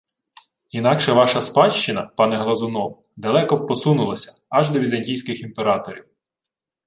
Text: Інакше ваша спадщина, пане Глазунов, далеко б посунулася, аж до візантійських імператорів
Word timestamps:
Інакше 0.71 1.13
ваша 1.13 1.41
спадщина, 1.41 2.01
пане 2.17 2.35
Глазунов, 2.37 3.05
далеко 3.15 3.57
б 3.57 3.67
посунулася, 3.67 4.35
аж 4.49 4.69
до 4.69 4.79
візантійських 4.79 5.41
імператорів 5.41 6.05